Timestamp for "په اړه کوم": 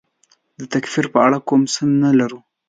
1.13-1.61